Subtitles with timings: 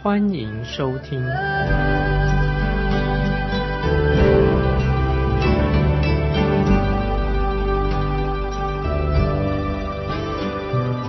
[0.00, 1.20] 欢迎收听。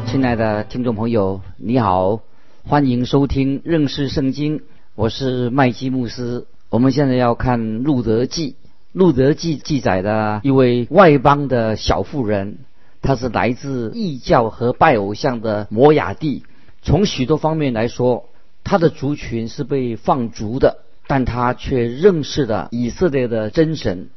[0.07, 2.21] 亲爱的听众朋友，你好，
[2.65, 4.63] 欢迎收听认识圣经，
[4.95, 6.47] 我是麦基牧师。
[6.71, 8.51] 我们现在要看《路德记》，
[8.93, 12.57] 《路德记》记载的一位外邦的小妇人，
[13.03, 16.43] 她是来自异教和拜偶像的摩雅地。
[16.81, 18.28] 从许多方面来说，
[18.69, 24.09] 他的族群是被放逐的，但他却认识了以色列的真神。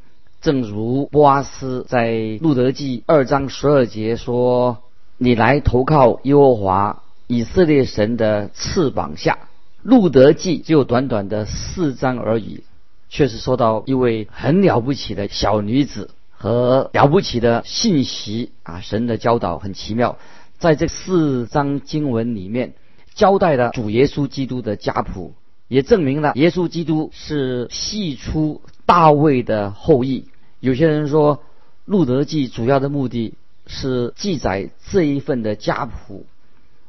[0.42, 2.10] 正如波阿斯在
[2.42, 4.78] 《路德记》二章十二节说。
[5.18, 9.38] 你来投靠耶和华以色列神的翅膀下，
[9.82, 12.64] 路德记只有短短的四章而已，
[13.08, 18.80] 却是说到一位很了不起的小女子和了不起的信息啊！
[18.80, 20.18] 神的教导很奇妙，
[20.58, 22.74] 在这四章经文里面
[23.14, 25.34] 交代了主耶稣基督的家谱，
[25.68, 30.26] 也证明了耶稣基督是系出大卫的后裔。
[30.60, 31.42] 有些人说，
[31.84, 33.34] 路德记主要的目的。
[33.64, 36.26] 是记载这一份的家谱，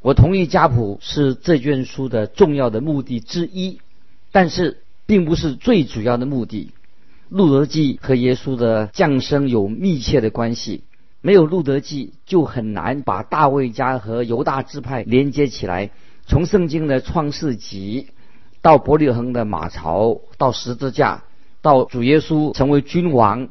[0.02, 3.80] 我同意家谱是这卷书的重要的目的之一，
[4.32, 6.72] 但是并不是最主要的目的。
[7.30, 10.82] 路德记和耶稣的降生有密切的关系，
[11.22, 15.92] 没有路德记就很难把大卫家和犹大支派连接起来。
[16.26, 18.08] 从圣经的创世纪
[18.62, 21.24] 到伯利恒的马槽，到十字架，
[21.62, 23.50] 到主耶稣成为君王。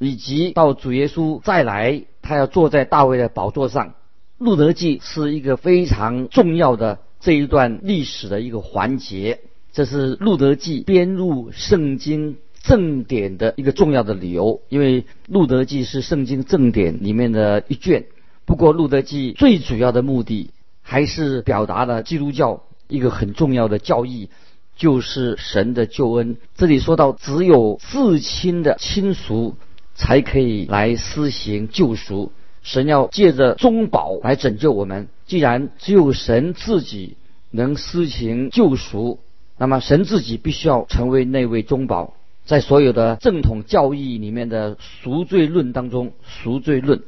[0.00, 3.94] 以及到主耶稣再来，他要坐在大卫的宝座上。
[4.38, 9.40] 路德记是一个非常重要的这一段历史的一个环节，
[9.72, 14.60] 这是路德记编入圣经正典的一个重要的理由。
[14.68, 18.04] 因为路德记是圣经正典里面的一卷。
[18.44, 20.50] 不过，路德记最主要的目的
[20.84, 24.28] 还是表达了基督教一个很重要的教义，
[24.76, 26.36] 就是神的救恩。
[26.54, 29.56] 这里说到，只有至亲的亲属。
[29.96, 32.32] 才可以来施行救赎。
[32.64, 35.06] 神要借着中保来拯救我们。
[35.24, 37.16] 既然只有神自己
[37.52, 39.20] 能施行救赎，
[39.56, 42.14] 那么神自己必须要成为那位中保。
[42.44, 47.02] 在所有的正统教义里面的赎罪论当中，赎罪论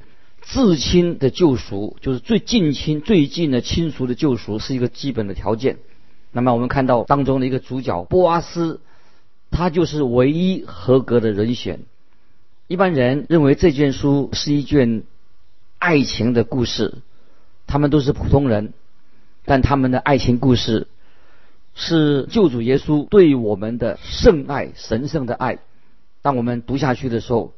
[0.49, 5.79] 至亲的救赎，就是最近亲、最近的亲属的救赎，是一个基本的条件。
[6.31, 8.81] 那么我们看到当中的一个主角波阿斯，
[9.51, 11.81] 他就是唯一合格的人选。
[12.69, 15.03] 一般人认为这卷书是一卷
[15.79, 16.95] 爱情的故事，
[17.67, 18.73] 他们都是普通人，
[19.45, 20.87] 但他们的爱情故事
[21.75, 25.59] 是救主耶稣对我们的圣爱、神圣的爱。
[26.23, 27.53] 当我们读下去的时候，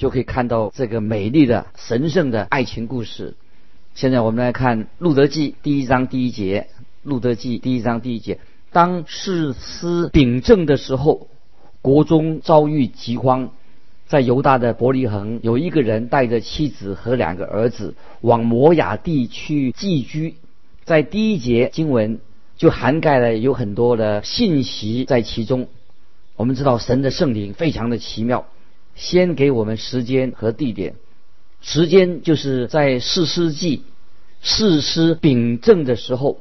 [0.00, 3.34] 就可以看到这个美丽的、神圣的爱情故事。
[3.92, 6.68] 现在我们来看《路德记》第一章第一节，
[7.02, 8.38] 《路德记》第一章第一节：
[8.72, 11.28] 当士师秉政的时候，
[11.82, 13.50] 国中遭遇饥荒。
[14.06, 20.36] 在犹大的伯利恒，有一个人带着妻子和两个儿子往摩雅地去寄居。
[20.84, 22.20] 在第一节经文
[22.56, 25.68] 就涵盖了有很多的信息在其中。
[26.36, 28.46] 我们知道神的圣灵非常的奇妙，
[29.00, 30.94] 先给我们时间和地点。
[31.62, 33.82] 时间就是在四世纪，
[34.42, 36.38] 四师秉政的时候，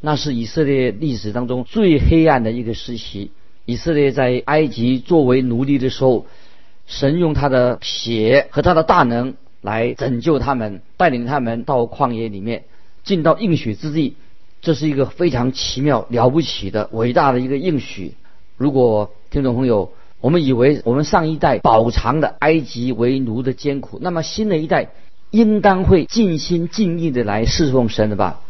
[0.00, 3.30] 那是以色列历史当中最黑暗的一个时期。
[3.64, 6.26] 以色列在埃及作为奴隶的时候。
[6.86, 12.64] 神用他的血和他的大能来拯救他们，带领他们到旷野里面，
[13.04, 14.16] 进到应许之地。
[14.60, 18.14] 这是一个非常奇妙、了不起的、伟大的一个应许。
[18.56, 24.90] 如果听众朋友，我们以为我们上一代饱尝的埃及为奴的艰苦，那么新的一代
[25.30, 28.40] 应当会尽心尽力的来侍奉神的吧？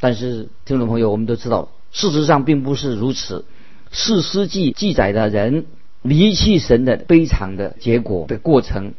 [0.00, 3.44] 但是听众朋友，我们都知道，事实上并不是如此。
[3.90, 5.66] 四世纪记载的人。
[6.02, 8.94] 离弃神的悲惨的结果的过程，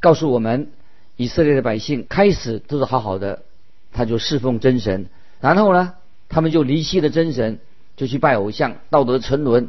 [0.00, 0.68] 告诉我们，
[1.16, 3.42] 以色列的百姓开始都是好好的，
[3.92, 5.04] 他就侍奉真神，
[5.38, 5.92] 然后呢，
[6.30, 7.58] 他们就离弃了真神，
[7.98, 9.68] 就去拜偶像，道德沉沦，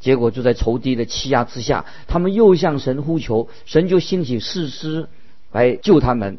[0.00, 5.08] 结果就在仇敌的欺压之下，他们又向神呼求，神就兴起士师
[5.52, 6.38] 来救他们。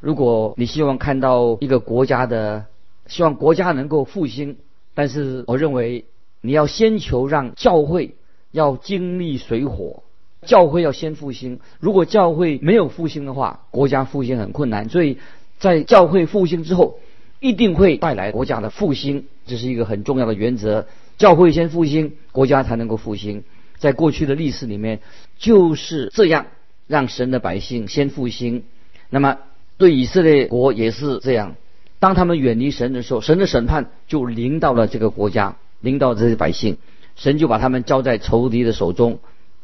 [0.00, 2.66] 如果你希望看到一个国家的，
[3.06, 4.56] 希望国家能够复兴，
[4.94, 6.04] 但是我认为
[6.40, 8.14] 你要先求让教会
[8.52, 10.02] 要经历水火，
[10.46, 11.58] 教会要先复兴。
[11.80, 14.88] 如果教会没有复兴的话，国家复兴很困难。
[14.88, 15.18] 所以
[15.58, 17.00] 在教会复兴之后，
[17.40, 20.86] 一定会带来国家的复兴，这是一个很重要的原则。
[21.16, 23.44] 教会先复兴，国家才能够复兴。
[23.78, 25.00] 在过去的历史里面
[25.38, 26.46] 就是这样，
[26.86, 28.64] 让神的百姓先复兴。
[29.10, 29.38] 那么
[29.76, 31.56] 对以色列国也是这样，
[31.98, 36.78] 当他们远离神的时候，神的审判就临到了这个国家，临到这些百姓，
[37.14, 39.18] 神就把他们交在仇敌的手中，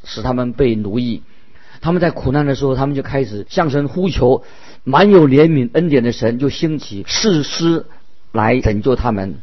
[0.05, 1.23] 使他们被奴役。
[1.81, 4.45] 他们在苦难的时候，他们就开始向神呼求，
[4.85, 7.87] 满有怜悯恩典的神就兴起誓师
[8.33, 9.37] 来拯救他们。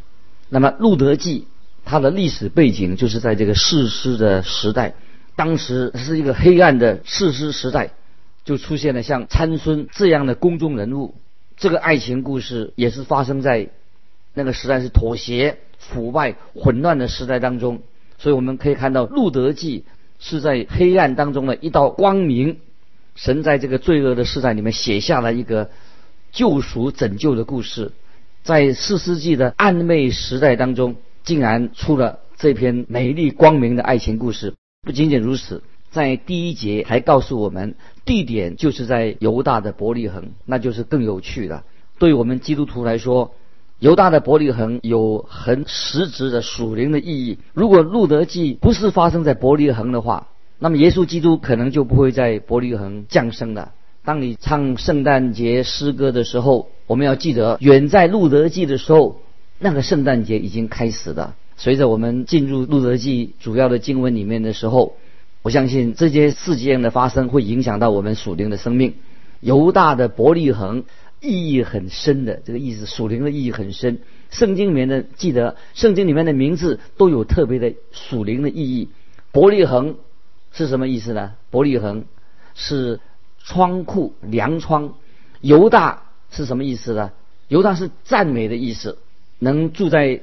[0.50, 1.48] 那么路德记。
[1.90, 4.94] 它的历史背景就是在这个世师的时代，
[5.38, 7.92] 当时是一个黑暗的世师时代，
[8.44, 11.16] 就出现了像参孙这样的公众人物。
[11.56, 13.70] 这个爱情故事也是发生在
[14.34, 17.82] 那个时代，是妥协、腐败、混乱的时代当中。
[18.18, 19.86] 所以我们可以看到，《路德记》
[20.20, 22.58] 是在黑暗当中的一道光明。
[23.16, 25.70] 神在这个罪恶的时代里面写下了一个
[26.34, 27.94] 救赎、拯救的故事。
[28.44, 30.98] 在四世纪的暗昧时代当中。
[31.28, 34.54] 竟然出了这篇美丽光明的爱情故事。
[34.86, 37.76] 不仅仅如此，在第一节还告诉我们，
[38.06, 41.66] 地点就是在犹大的伯利恒，那就是更有趣了。
[42.00, 43.34] 对我们基督徒来说，
[43.80, 47.40] 犹大的伯利恒有很实质的属灵的意义。
[47.54, 50.30] 如果路德记不是发生在伯利恒的话，
[50.60, 53.74] 那么耶稣基督可能就不会在伯利恒降生了。
[54.06, 59.20] 当你唱圣诞节诗歌的时候，我们要记得，远在路德记的时候。
[59.60, 61.36] 那个圣诞节已经开始了。
[61.58, 64.98] 随着我们进入路德记主要的经文里面的时候，
[65.42, 68.94] 我相信这些事件的发生会影响到我们属灵的生命。
[69.40, 70.84] 犹大的伯利恒
[71.20, 74.00] 意义很深的，这个意思属灵的意义很深。
[74.30, 78.90] 圣经里面的记得，圣经里面的名字都有特别的属灵的意义。
[79.32, 79.96] 伯利恒
[80.52, 81.34] 是什么意思呢？
[81.50, 82.06] 伯利恒
[82.54, 83.00] 是
[83.40, 84.94] 窗户、粮窗。
[85.42, 87.12] 犹大是什么意思呢？
[87.48, 88.98] 犹大是赞美的意思。
[89.40, 90.22] 能住在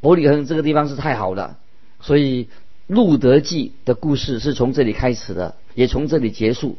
[0.00, 1.58] 伯利恒这个地方是太好了，
[2.00, 2.44] 所以
[2.86, 6.78] 《路德记》的故事是从这里开始的，也从这里结束。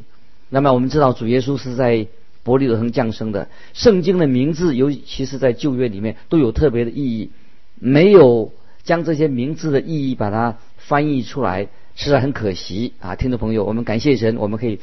[0.49, 2.07] 那么我们知道主耶稣是在
[2.43, 3.49] 伯利恒降生的。
[3.73, 7.31] 圣经的名字，尤其是在旧约里面都有特别的意义，
[7.75, 8.53] 没有
[8.83, 11.67] 将这些名字的意义把它翻译出来，
[11.97, 13.15] 实在很可惜啊！
[13.17, 14.79] 听众朋友，我们感谢神，我们可以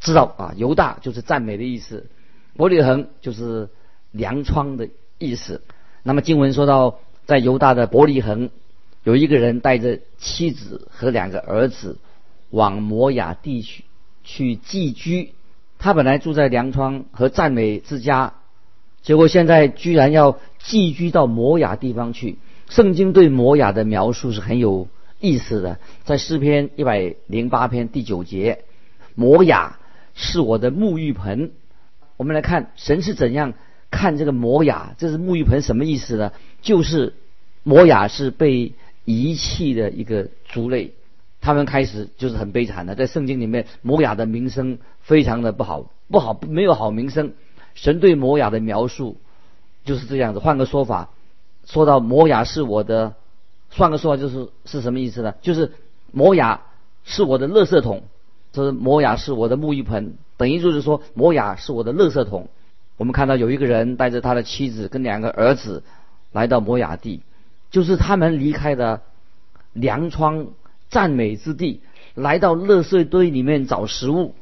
[0.00, 2.06] 知道啊，犹大就是赞美的意思，
[2.56, 3.70] 伯利恒就是
[4.10, 5.62] 粮仓的意思。
[6.02, 8.50] 那么经文说到，在犹大的伯利恒，
[9.04, 11.98] 有一个人带着妻子和两个儿子
[12.50, 13.84] 往摩雅地区
[14.24, 15.34] 去寄居。
[15.78, 18.34] 他本来住在粮仓和赞美之家，
[19.02, 22.38] 结果现在居然要寄居到摩雅地方去。
[22.68, 24.88] 圣经对摩雅的描述是很有
[25.20, 28.64] 意思的，在诗篇一百零八篇第九节，
[29.14, 29.78] 摩雅
[30.14, 31.52] 是我的沐浴盆。
[32.16, 33.54] 我们来看神是怎样。
[33.90, 36.32] 看这个摩雅，这是沐浴盆什么意思呢？
[36.62, 37.14] 就是
[37.62, 38.72] 摩雅是被
[39.04, 40.92] 遗弃的一个族类，
[41.40, 47.32] 他们开始就是很悲惨的，在圣经里面，摩雅的名声非常的不好，不好没有好名声。
[47.74, 49.16] 神对摩雅的描述
[49.84, 50.38] 就是这样子。
[50.38, 51.10] 换个说法，
[51.66, 53.14] 说到摩雅是我的，
[53.70, 55.34] 换个说法就是是什么意思呢？
[55.40, 55.72] 就是
[56.12, 56.62] 摩雅
[57.04, 58.02] 是我的垃圾桶，
[58.52, 62.48] 这摩雅是我的沐浴盆，等于就是说摩雅是我的垃圾桶。
[63.00, 65.82] 我们看到有一个人带着他的妻子跟两个儿子
[66.32, 67.22] 来到摩雅地，
[67.70, 69.00] 就是他们离开的
[69.72, 70.48] 粮仓
[70.90, 71.80] 赞美之地，
[72.14, 74.34] 来到垃圾堆里面找食物，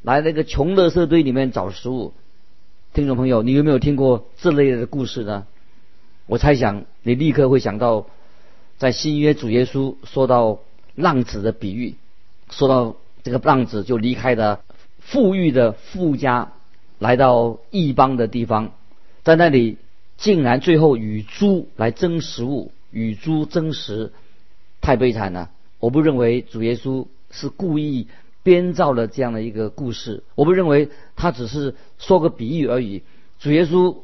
[0.00, 2.14] 来那个穷垃圾堆里面找食物。
[2.94, 5.46] 听众朋友，你有没有听过这类的故事呢？
[6.24, 8.06] 我猜想你立刻会想到，
[8.78, 10.60] 在新约主耶稣说到
[10.94, 11.96] 浪子的比喻，
[12.50, 14.62] 说到这个浪子就离开了
[15.00, 16.52] 富裕的富家。
[17.00, 18.72] 来到异邦的地方，
[19.24, 19.78] 在那里
[20.16, 24.12] 竟然最后与猪来争食物，与猪争食，
[24.80, 25.50] 太悲惨了。
[25.78, 28.06] 我不认为主耶稣是故意
[28.42, 33.02] 编造了这样的一个故事，我不认为他只是说个比喻而已。
[33.38, 33.96] 主耶稣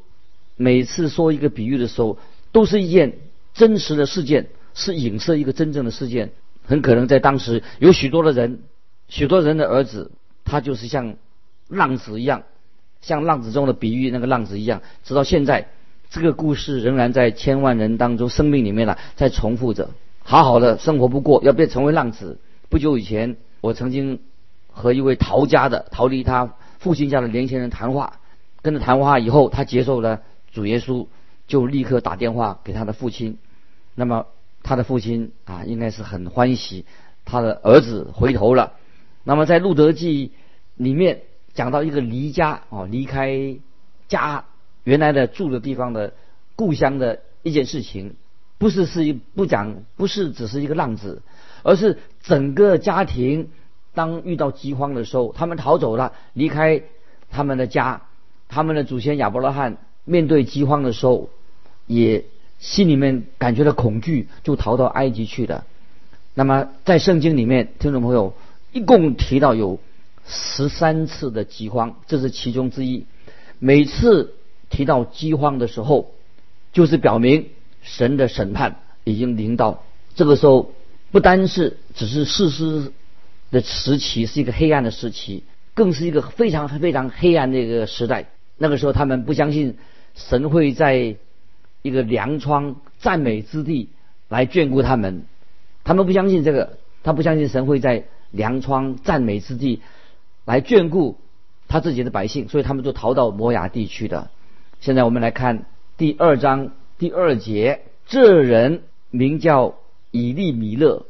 [0.56, 2.18] 每次说一个比喻的时候，
[2.50, 3.18] 都是一件
[3.52, 6.32] 真实的事件，是影射一个真正的事件。
[6.64, 8.60] 很可能在当时有许多的人，
[9.08, 10.10] 许多人的儿子，
[10.46, 11.16] 他就是像
[11.68, 12.44] 浪子一样。
[13.06, 15.68] 像浪子中的比喻那个浪子一样，直到现在，
[16.10, 19.90] 这个故事仍然在千万人当中生命里面呢，在重复着。
[20.24, 22.40] 好好的生活不过，要变成为浪子。
[22.68, 24.18] 不久以前，我曾经
[24.72, 28.14] 和一位逃家的、逃离他父亲家的年轻人谈话，
[28.60, 31.06] 跟他谈话以后，他接受了主耶稣，
[31.46, 33.38] 就立刻打电话给他的父亲。
[33.94, 34.26] 那么
[34.64, 36.84] 他的父亲啊，应该是很欢喜
[37.24, 38.72] 他的儿子回头了。
[39.22, 40.32] 那么在路德记
[40.74, 41.20] 里面
[41.56, 43.56] 讲到一个离家哦，离开
[44.06, 44.44] 家
[44.84, 46.12] 原来的住的地方的
[46.54, 48.14] 故乡的一件事情，
[48.58, 51.22] 不是是一不讲，不是只是一个浪子，
[51.64, 53.48] 而是整个家庭
[53.94, 56.82] 当遇到饥荒的时候，他们逃走了，离开
[57.30, 58.02] 他们的家，
[58.48, 61.30] 他们的祖先亚伯拉罕面对饥荒的时候，
[61.86, 62.24] 也
[62.58, 65.64] 心里面感觉到恐惧，就逃到埃及去了。
[66.34, 68.34] 那么在圣经里面，听众朋友
[68.72, 69.80] 一共提到有
[70.28, 73.06] 十三次的饥荒，这是其中之一。
[73.58, 74.34] 每次
[74.68, 76.12] 提到饥荒的时候，
[76.72, 77.48] 就是表明
[77.80, 79.84] 神的审判已经临到。
[80.14, 80.72] 这个时候，
[81.10, 82.92] 不单是只是事实
[83.50, 88.28] 的时期是一个黑暗的时期，更是一个非常非常黑暗的一个时代。
[88.58, 89.76] 那个时候，他们不相信
[90.14, 91.16] 神会在
[91.82, 93.90] 一个粮仓赞美之地
[94.28, 95.24] 来眷顾他们，
[95.84, 99.82] 他们不相信这个，他不相信神会在粮仓赞美之地
[100.46, 101.18] 来眷顾
[101.68, 104.30] 他自己的百姓，所以他们就逃到摩崖地区的。
[104.80, 105.66] 现在我们来看
[105.98, 109.74] 第二章第二节，这人名叫
[110.12, 111.04] 以利米勒，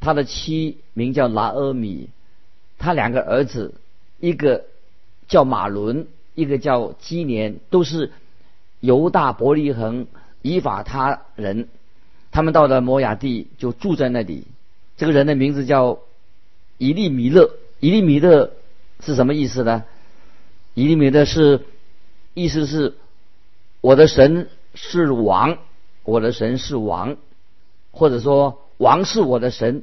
[0.00, 2.08] 他的妻名叫拿阿米，
[2.78, 3.74] 他两个儿子，
[4.20, 4.64] 一个
[5.26, 8.12] 叫马伦，一个叫基年，都是
[8.80, 10.06] 犹大伯利恒
[10.40, 11.68] 以法他人。
[12.30, 14.44] 他们到了摩崖地，就住在那里。
[14.96, 15.98] 这个人的名字叫
[16.78, 17.50] 以利米勒。
[17.80, 18.50] 以利米勒
[19.00, 19.84] 是什么意思呢？
[20.74, 21.64] 以利米勒是。
[22.34, 22.94] 意思是，
[23.80, 25.58] 我的神是王，
[26.04, 27.16] 我的神是王，
[27.90, 29.82] 或者说王是我的神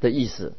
[0.00, 0.54] 的意思。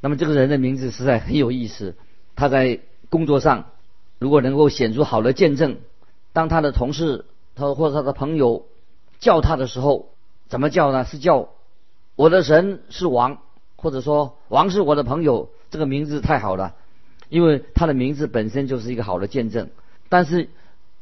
[0.00, 1.94] 那么这个人的名字实在很有意思。
[2.34, 3.70] 他在工作上
[4.18, 5.78] 如果能够显出好的见证，
[6.34, 7.24] 当他的同事
[7.54, 8.66] 他或者他的朋友
[9.18, 10.10] 叫他的时候，
[10.48, 11.06] 怎么叫呢？
[11.06, 11.48] 是叫
[12.16, 13.38] 我的神是王，
[13.76, 15.48] 或者说王是我的朋友。
[15.70, 16.74] 这个名字太好了，
[17.28, 19.70] 因为他的名字本身就是一个好的见证。
[20.08, 20.48] 但是。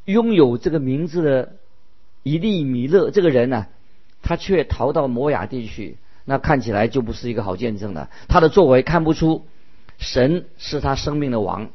[0.07, 1.53] 拥有这个名字的
[2.23, 3.69] 伊利米勒这个人呢，
[4.21, 8.11] 他却逃到摩崖地区，那看起来就不是一个好见证了。
[8.29, 9.47] 他的作为看不出
[9.97, 11.71] 神是他生命的王。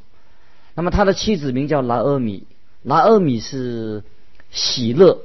[0.76, 2.44] 那么他的妻子名叫拿阿米，
[2.82, 4.04] 拿阿米是
[4.52, 5.22] 喜乐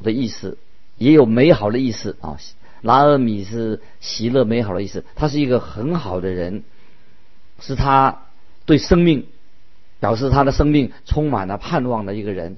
[0.00, 0.56] 的意思，
[0.98, 2.38] 也有美好的意思啊。
[2.82, 6.62] 拿阿米是喜乐美好的意思，他是一个很好的人，
[7.58, 8.22] 是他
[8.70, 9.26] 对生命。
[10.00, 12.56] 表示他的生命充满了盼望的一个人，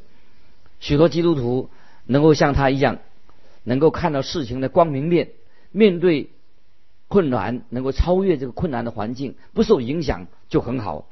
[0.79, 1.71] 许多基督徒
[2.07, 2.99] 能够像他一样，
[3.65, 5.31] 能够看到事情的光明面，
[5.73, 6.31] 面对
[7.09, 11.09] 困难能够超越这个困难的环境，不受影响就很好。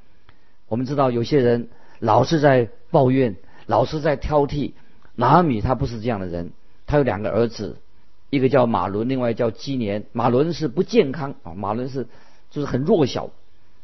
[0.69, 3.35] 我们知道有些人老是在抱怨，
[3.67, 4.71] 老是在挑剔。
[5.17, 6.53] 拿米他不是这样的人，
[6.87, 7.79] 他有两个儿子，
[8.31, 10.05] 一个叫马伦，另外叫基年。
[10.13, 12.07] 马伦是不健康啊，马伦是
[12.53, 13.31] 就是很弱小，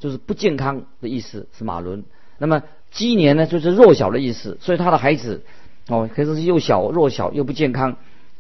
[0.07, 2.05] 就是不健康的意思是马伦。
[2.39, 5.43] 那么鸡年呢，就是弱小的意思，所以他的孩子，
[5.89, 7.97] 哦，可是又小弱小又不健康。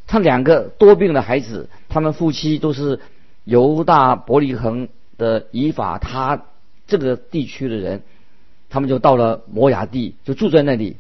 [0.06, 3.00] 他两个多病的孩子，他们夫妻都是
[3.42, 4.86] 犹大伯利恒
[5.18, 6.44] 的以法他
[6.86, 8.02] 这个地区的人，
[8.70, 10.98] 他们就到了摩崖地，就住在那里。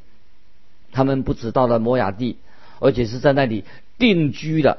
[0.90, 2.38] 他们不止到了摩崖地，
[2.80, 3.62] 而且是在那里
[3.98, 4.78] 定居的。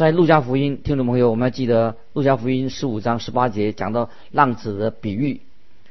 [0.00, 5.42] 在路加福音，听众朋友，我们要记得路加福音十五章十八节讲到浪子的比喻。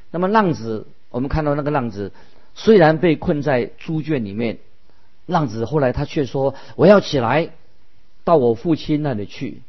[0.09, 0.87] 那么浪子。
[1.11, 2.11] 我们看到那个浪子，
[2.55, 4.57] 虽然被困在猪圈里面，
[5.27, 7.49] 浪子后来他却说：“我要起来，
[8.23, 9.61] 到我父亲那里去。”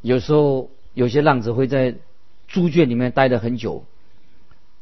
[0.00, 1.96] 有时候有些浪子会在
[2.48, 3.84] 猪圈里面待了很久，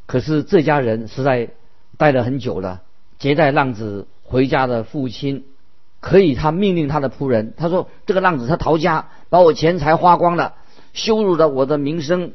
[0.07, 1.49] 可是这家人实在
[1.97, 2.83] 待了很久了。
[3.19, 5.45] 接待浪子回家的父亲，
[6.01, 10.55] 可以他命令他的仆人，他说：“这个浪子他逃家，把我钱财花光了，
[10.93, 12.33] 羞辱了我的名声。”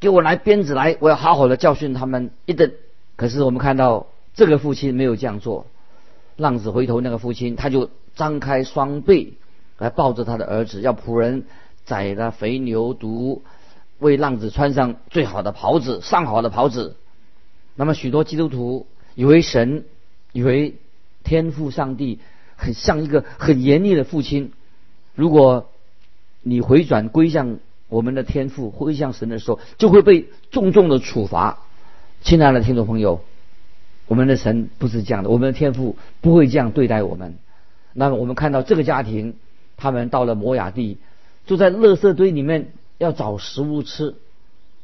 [0.00, 2.72] 给我来鞭子来，我要好好的教训他们一顿。
[3.16, 5.66] 可是我们看到这个父亲没有这样做。
[6.36, 9.36] 浪子回头，那个父亲他就张开双臂
[9.76, 11.44] 来抱着他的儿子，要仆人
[11.84, 13.40] 宰了肥牛犊，
[13.98, 16.96] 为浪子穿上最好的袍子，上好的袍子。
[17.74, 19.84] 那么许多基督徒以为神，
[20.32, 20.76] 以为
[21.24, 22.20] 天父上帝
[22.60, 24.52] 很像一个很严厉的父亲。
[25.14, 25.70] 如果
[26.42, 27.58] 你回转归向。
[27.90, 31.58] 我们的天赋归向神的时候，就会被重重的处罚。
[32.22, 33.24] 亲爱的听众朋友，
[34.06, 37.34] 我们的神不是这样的，我们的天赋不会这样对待我们。
[37.92, 39.34] 那么，我们看到这个家庭，
[39.76, 40.98] 他们到了摩崖地，
[41.48, 44.14] 住在垃圾堆里面要找食物吃，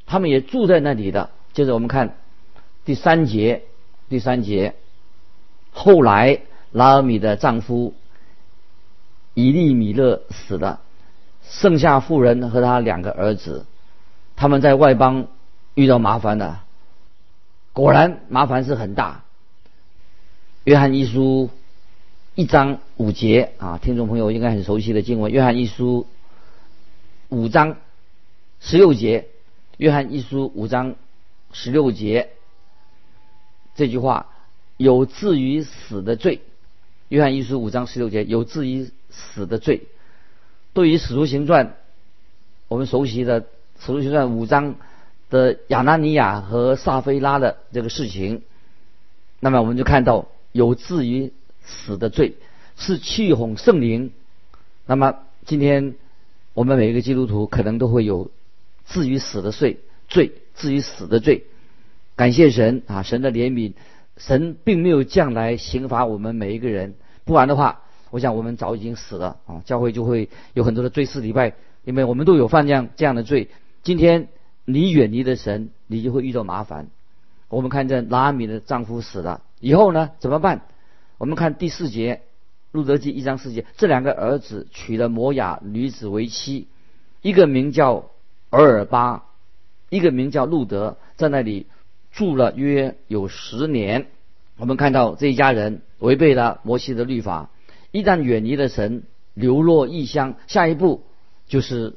[0.05, 1.31] 他们也住在那里的。
[1.53, 2.17] 接着我们看
[2.85, 3.63] 第三节，
[4.09, 4.75] 第三节，
[5.71, 6.41] 后来
[6.77, 7.95] 拉尔米的丈夫
[9.33, 10.81] 伊利米勒死了。
[11.49, 13.65] 剩下妇人和他两个儿子，
[14.35, 15.29] 他们在外邦
[15.75, 16.65] 遇到麻烦了。
[17.73, 19.23] 果然麻烦是很大。
[20.65, 21.49] 约翰一书
[22.35, 25.33] 一章五节啊，听众朋友应该很熟悉的经文。
[25.33, 26.07] 约翰一书
[27.29, 27.77] 五章
[28.61, 29.29] 十六节，
[29.79, 30.97] 约翰一书五章
[31.53, 32.31] 十六节
[33.77, 34.27] 这句话
[34.77, 36.43] 有至于死的罪。
[37.09, 39.83] 约翰一书五章十六节有至于死的罪。
[40.73, 41.77] 对于使徒行传，
[42.69, 43.47] 我们熟悉的
[43.81, 44.77] 使徒行传五章
[45.31, 48.43] 的亚拿尼亚和撒菲拉的这个事情，
[49.41, 50.29] 那么我们就看到。
[50.53, 51.35] 有至于
[51.67, 52.37] 死的罪，
[52.79, 54.11] 是气哄圣灵。
[54.87, 55.97] 那么今天
[56.55, 58.31] 我们每一个基督徒可能都会有
[58.87, 61.45] 至于死的罪，罪至于死的罪。
[62.15, 63.75] 感谢神啊，神的怜悯，
[64.17, 66.95] 神并没有降来刑罚我们每一个人。
[67.25, 69.63] 不然的话，我想我们早已经死了啊。
[69.65, 71.55] 教会就会有很多的追思礼拜，
[71.85, 73.49] 因为我们都有犯这样这样的罪。
[73.83, 74.29] 今天
[74.65, 76.89] 你远离了神，你就会遇到麻烦。
[77.49, 79.43] 我们看见拉米的丈夫死了。
[79.61, 80.11] 以后呢？
[80.19, 80.63] 怎么办？
[81.19, 82.17] 我们看第四节，
[82.73, 86.67] 《路德记》一章四节，这两个儿子娶了摩雅女子为妻，
[87.23, 88.11] 一个名叫
[88.51, 89.25] 尔尔巴，
[89.89, 91.67] 一个名叫路德，在那里
[92.17, 94.09] 住了约有十年。
[94.57, 97.51] 我们看到这一家人违背了摩西的律法，
[97.93, 99.05] 一旦远离了神，
[99.35, 101.05] 流落异乡，下一步
[101.47, 101.95] 就是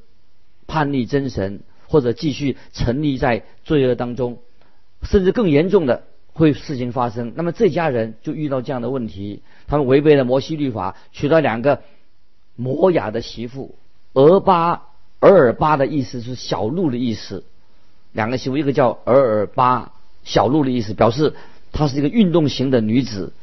[0.67, 4.37] 叛逆真神，或者继续沉溺在罪恶当中，
[5.01, 6.03] 甚至更严重的。
[6.31, 11.81] 会事情发生，那么这家人就遇到这样的问题，他们违背了摩西律法，娶了两个
[12.55, 13.75] 摩雅的媳妇，
[14.13, 14.87] 俄巴
[15.19, 17.43] 尔尔巴的意思是小鹿的意思，
[18.13, 19.91] 两个媳妇一个叫尔尔巴，
[20.29, 21.33] 小鹿的意思，表示
[21.71, 23.33] 她是一个运动型的女子。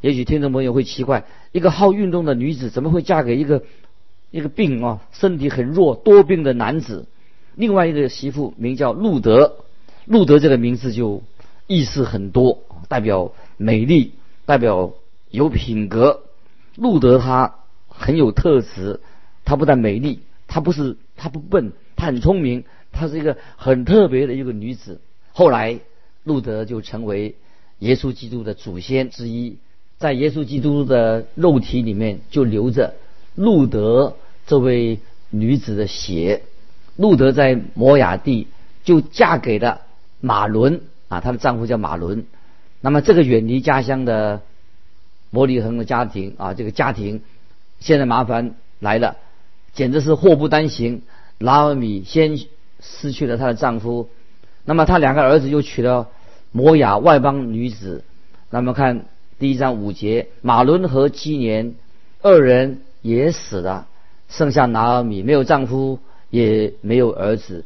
[0.00, 3.62] 也许听众朋友会奇怪，一个好运动的女子怎么会嫁给一个
[4.32, 7.06] 一个病啊身体很弱多病的男子？
[7.54, 9.58] 另外一个媳妇名叫路德，
[10.04, 11.22] 路德这个名字就。
[11.68, 14.12] 意思很多，代表美丽，
[14.44, 14.92] 代表
[15.30, 16.24] 有品格。
[16.74, 17.54] 路德她
[17.88, 19.00] 很有特质，
[19.44, 25.00] 她不但美丽，她不是她不笨，她很聪明，她是一个很特别的一个女子。
[25.32, 25.78] 后来
[26.24, 27.34] 路德就成为
[27.78, 29.58] 耶稣基督的祖先之一，
[29.98, 32.94] 在耶稣基督的肉体里面就流着
[33.34, 36.42] 路德这位女子的血。
[36.96, 38.48] 路德在摩雅地
[38.84, 39.80] 就嫁给了
[40.20, 40.80] 马伦。
[41.08, 42.24] 啊，她的丈夫叫马伦，
[42.80, 44.40] 那么这个远离家乡的
[45.30, 47.20] 伯利恒的家庭啊，这个家庭
[47.80, 49.18] 现在麻烦来了，
[49.74, 51.02] 简直是祸不单行。
[51.36, 52.38] 拉尔米先
[52.80, 54.08] 失去了她的丈夫，
[54.64, 56.08] 那么他两个儿子又娶了
[56.52, 58.04] 摩雅外邦女子。
[58.50, 59.06] 那么看
[59.38, 61.74] 第一章五节，马伦和基年
[62.20, 63.86] 二人也死了，
[64.28, 65.98] 剩下拿尔米没有丈夫，
[66.30, 67.64] 也没有儿子，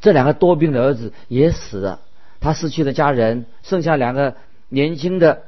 [0.00, 2.00] 这两个多病的儿子也死了。
[2.38, 4.36] 他失去了家人，剩下两个
[4.68, 5.42] 年轻的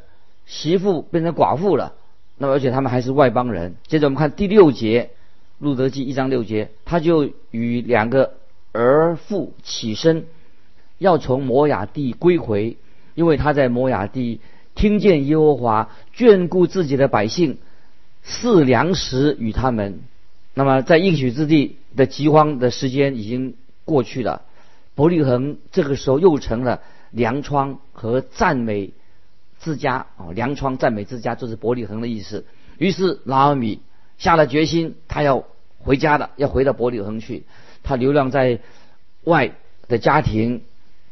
[0.46, 1.92] 媳妇变成寡妇了。
[2.38, 3.76] 那么，而且他们还是外邦人。
[3.86, 5.04] 接着我们看第六节，
[5.58, 8.34] 《路德记》一章六节，他就与两个
[8.72, 10.24] 儿妇起身，
[10.98, 12.76] 要从摩雅地归回，
[13.14, 14.40] 因为他在摩雅地
[14.74, 17.58] 听见耶和华眷顾自己的百姓，
[18.22, 20.00] 赐粮食与他们。
[20.54, 24.42] 那么，在应许之地的饥荒的时间已经过去了。
[24.94, 26.82] 伯利恒这个时候又成了
[27.12, 28.90] 粮仓和赞美
[29.60, 32.44] 之家哦，粮仓赞美之家就是伯利恒的意思。
[32.78, 33.80] 于是拉尔米
[34.18, 35.44] 下了决心，他要
[35.78, 37.44] 回家了，要回到伯利恒去。
[37.84, 38.58] 他流浪在
[39.22, 39.54] 外
[39.86, 40.62] 的家庭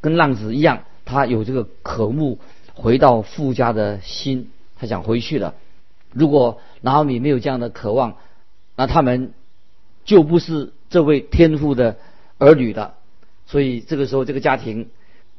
[0.06, 2.38] 跟浪子一样，他有这个渴慕
[2.74, 5.54] 回到富家的心，他想回去了。
[6.12, 8.14] 如果拉尔米没有这样的渴望，
[8.76, 9.32] 那他们
[10.04, 11.96] 就不是这位天父的
[12.38, 12.94] 儿女了。
[13.46, 14.90] 所以这个时候，这个家庭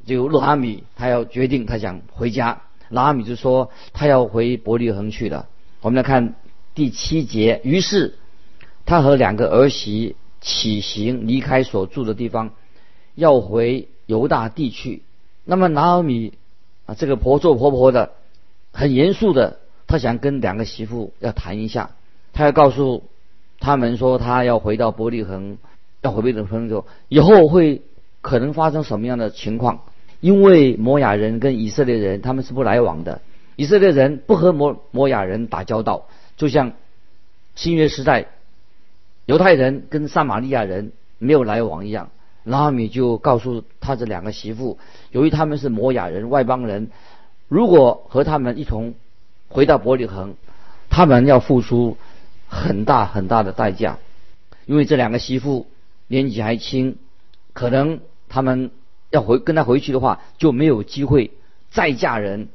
[0.04, 2.60] 就罗阿米，他要决定，他想回家。
[2.90, 5.48] 拉阿米就说他要回伯利恒去了。
[5.80, 6.34] 我们来看
[6.74, 8.18] 第七节，于是
[8.84, 12.50] 他和两个儿媳起行，离开所住的地方，
[13.14, 15.02] 要回犹大地去。
[15.44, 16.32] 那么拿尔米
[16.86, 18.10] 啊，这个婆做婆婆的，
[18.72, 21.90] 很严肃的，他想跟两个媳妇要谈一下，
[22.32, 23.04] 他要告诉
[23.60, 25.58] 他们说，他要回到伯利恒，
[26.02, 27.82] 要回伯利恒之后，以后会。
[28.20, 29.84] 可能发生什么样的情况？
[30.20, 33.22] 因为摩亚人跟以色列人他们是不来往的，
[33.54, 36.72] 以色列人不和摩摩亚人打交道，就像
[37.54, 38.26] 新约时代
[39.24, 42.10] 犹太人跟撒玛利亚人没有来往一样。
[42.44, 44.78] 拉米就告诉他这两个媳妇，
[45.10, 46.90] 由于他们是摩亚人外邦人，
[47.48, 48.94] 如果和他们一同
[49.48, 50.34] 回到伯利恒，
[50.88, 51.96] 他们要付出
[52.48, 53.98] 很大很大的代价。
[54.66, 55.66] 因为这两个媳妇
[56.06, 56.96] 年纪还轻，
[57.52, 58.70] 可能他们
[59.10, 61.32] 要回跟他回去的话，就没有机会
[61.70, 62.48] 再嫁人，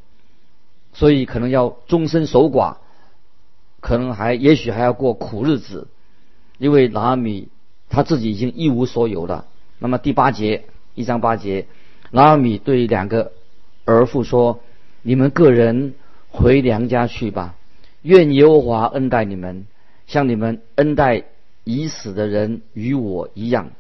[0.94, 2.78] 所以可能要终身守寡，
[3.80, 5.88] 可能还也许还要过苦日子，
[6.58, 7.50] 因为拉米
[7.90, 9.46] 他自己已经一无所有了。
[9.84, 10.64] 那么第八节
[10.96, 11.66] 一章八节，
[12.10, 13.34] 拿阿米对两个
[13.84, 14.62] 儿妇说
[15.04, 15.96] ：“你们个人
[16.30, 17.56] 回娘家去吧，
[18.02, 19.66] 愿耶和华恩待你们，
[20.08, 21.24] 像你们恩待
[21.66, 23.72] 已死的人与我一样。”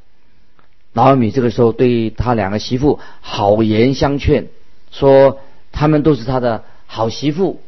[0.91, 4.47] 拿阿米这个时候对他两个媳妇好言相劝，
[4.91, 5.39] 说
[5.71, 7.61] 他们都是他的好媳妇，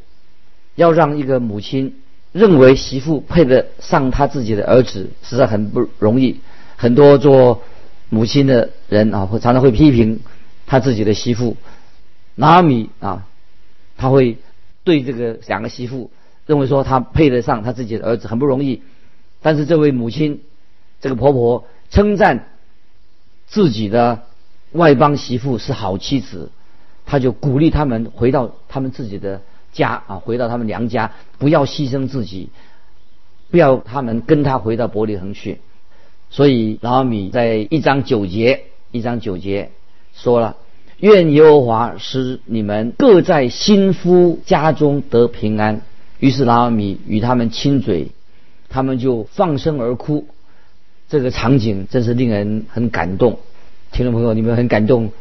[0.76, 2.02] 要让一个母亲
[2.34, 6.42] 认为媳妇配得上他自己的儿子，实在很不容易。
[6.76, 7.62] 很多做
[8.10, 10.20] 母亲的人啊，会常常会批评
[10.66, 11.58] 他自己的媳妇
[12.36, 13.28] 拿米啊，
[13.98, 14.38] 他会
[14.84, 16.12] 对这个两个媳妇
[16.46, 18.82] 认为说他配得上他自己的儿子，很不容易。
[19.42, 20.42] 但是这位母亲，
[21.02, 22.50] 这个婆婆称赞。
[23.48, 24.24] 自己的
[24.72, 26.50] 外邦媳妇是好妻子，
[27.06, 32.50] 他就鼓励他们回到他们自己的家啊，回到他们娘家，不要牺牲自己，
[33.52, 35.62] 不要他们跟他回到伯利恒去。
[36.36, 39.72] 所以老米在一章九节，一章九节
[40.14, 40.58] 说了
[41.00, 45.80] ：“愿耶和华使你们各在新夫家中得平安。”
[46.20, 48.10] 于是拉米与他们亲嘴，
[48.68, 50.26] 他们就放声而哭。
[51.08, 53.40] 这个场景真是令人很感动，
[53.94, 55.12] 听众朋友，你们很感动。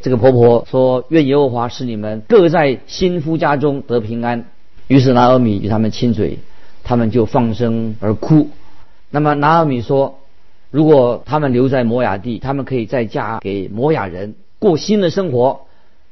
[0.00, 4.46] 这个婆婆说：“愿耶和华使你们各在新夫家中得平安。”
[4.88, 6.38] 于是拿尔米与他们亲嘴，
[6.82, 8.48] 他们就放声而哭。
[9.10, 10.18] 那么拿尔米说
[10.76, 15.60] ：“如果他们留在摩亚地，他们可以再嫁给摩亚人，过新的生活；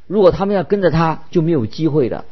[0.07, 2.25] 如果他们要跟着他，就没有机会了。”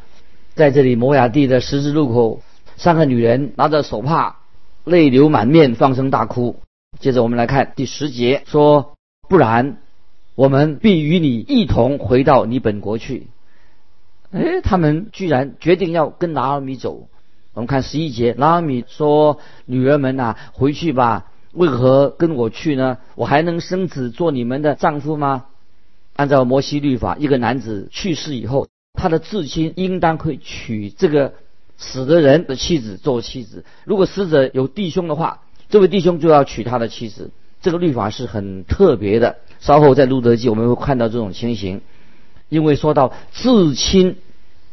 [0.57, 2.40] 在这里，摩亚地的十字路口，
[2.79, 4.37] 三个女人拿着手帕，
[4.85, 6.57] 泪流满面，放声大哭。
[6.99, 8.95] 接着我们来看第十节，说
[9.29, 9.77] 不然，
[10.35, 13.27] 我们必与你一同回到你本国去。
[14.31, 17.09] 哎，他们居然决定要跟拿尔米走。
[17.53, 21.27] 我们看十一节，拿尔米说：“女儿们呐，回去吧。
[21.53, 22.99] 为何跟我去呢？
[23.15, 25.45] 我还能生子做你们的丈夫吗？
[26.15, 31.35] 按照摩西律法，一个男子去世以后，他的至亲应当会娶这个
[31.77, 33.65] 死的人的妻子做妻子。
[33.85, 35.41] 如果死者有弟兄的话。”
[35.73, 37.31] 这位弟兄就要娶他的妻子，
[37.62, 39.38] 这个律法是很特别的。
[39.59, 41.81] 稍后在路德记我们会看到这种情形，
[42.51, 44.17] 因为说到至亲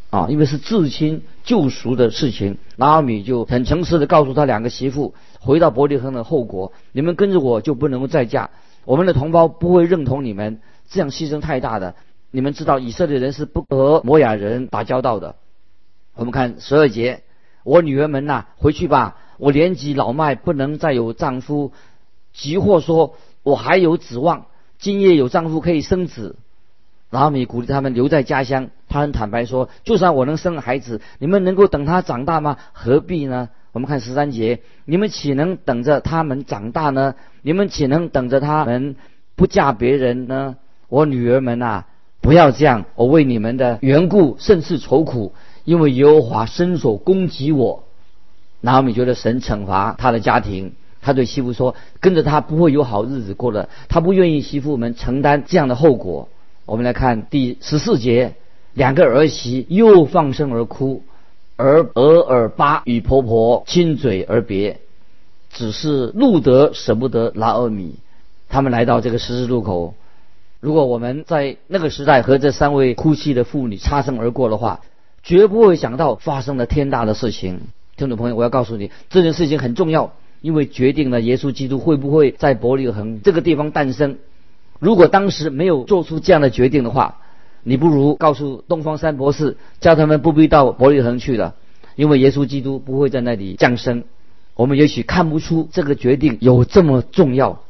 [0.10, 8.50] 啊，因为是至亲救赎的事情，拿阿米就很诚实的告诉他两个媳妇，回到伯利恒的后果，你们跟着我就不能够再嫁，
[8.86, 11.96] 我们的同胞不会认同你们，这样牺牲太大的。
[12.32, 15.36] 你们知道以色列人是不和摩亚人打交道的。
[16.16, 17.24] 我们看十二节，
[17.64, 19.18] 我女儿们呐，回去吧。
[19.38, 21.72] 我年纪老迈，不能再有丈夫。
[22.34, 24.46] 急或说，我还有指望，
[24.78, 26.36] 今夜有丈夫可以生子。
[27.10, 28.70] 然后米鼓励他们留在家乡。
[28.90, 32.58] 他很坦白说，就算我能生孩子，你们能够等他长大吗？
[32.74, 33.50] 何必呢？
[33.72, 37.16] 我们看十三节，你们岂能等着他们长大呢？
[37.42, 38.96] 你们岂能等着他们
[39.36, 40.56] 不嫁别人呢？
[40.88, 41.86] 我女儿们啊，
[42.20, 42.86] 不要这样！
[42.96, 45.34] 我为你们的缘故甚是愁苦，
[45.66, 47.84] 因为耶和华伸手攻击我。
[48.62, 56.28] 拿阿米觉得神惩罚他的家庭，他对媳妇说：“跟着他不会有好日子过的。”他不愿意媳妇们承担这样的后果。
[56.66, 58.34] 我们来看第十四节，
[58.74, 61.04] 两个儿媳又放声而哭，
[61.60, 64.80] 而俄尔巴与婆婆亲嘴而别。
[65.52, 67.96] 只是路德舍不得拉阿米。
[68.48, 69.94] 他们来到这个十字路口，
[70.62, 74.80] 如果我们在那个时代和这三位哭泣的妇女擦身而过的话，
[75.22, 77.60] 绝不会想到发生了天大的事情。
[77.98, 84.18] 听众朋友，我要告诉你，这件事情很重要，因为决定了耶稣基督会不会在伯利恒这个地方诞生。
[84.80, 87.18] 如果当时没有做出这样的决定的话，
[87.64, 91.56] 你不如告诉东方三博士，叫他们不必到伯利恒去了，
[91.96, 94.04] 因为耶稣基督不会在那里降生。
[94.56, 97.62] 我们也许看不出这个决定有这么重要，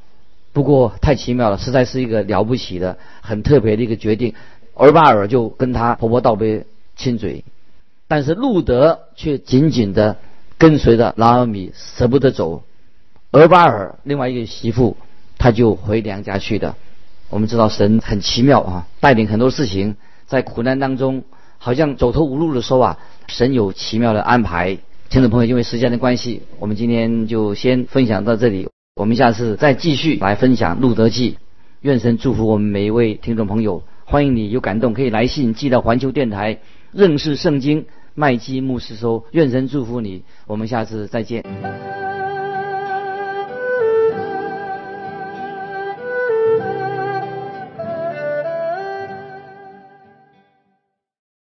[0.54, 4.34] 不过太奇妙了，实在是一个了不起的、很特别的一个决定。
[4.74, 7.44] 尔巴尔就跟他婆婆道别，亲嘴。
[8.08, 10.18] 但是路德却紧紧的
[10.58, 12.64] 跟随着拉尔米，舍不得走。
[13.32, 14.98] 俄巴尔另外一个媳妇，
[15.38, 16.76] 他就回娘家去的。
[17.30, 21.24] 我们知道神很奇妙啊，带领很多事情，在苦难当中，
[21.58, 24.78] 好像走投无路的时候啊，神有奇妙的安排。
[25.10, 28.68] 听众朋友，因为时间的关系，我们今天就先分享到这里。
[28.96, 31.38] 我们下次再继续来分享路德记。
[31.82, 33.84] 愿神祝福我们每一位听众朋友。
[34.06, 36.60] 欢迎你有感动可以来信寄到环球电台
[36.92, 37.86] 认识圣经。
[38.16, 41.44] 麦基牧师说：“愿神祝福你，我们下次再见。”